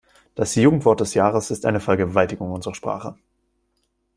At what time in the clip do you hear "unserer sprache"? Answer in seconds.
2.51-3.13